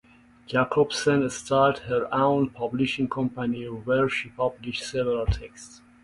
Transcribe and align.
Jacobsen 0.47 1.29
started 1.29 1.83
her 1.83 2.11
own 2.11 2.49
publishing 2.49 3.07
company 3.07 3.65
where 3.69 4.09
she 4.09 4.29
published 4.29 4.81
several 4.83 5.27
texts. 5.27 5.79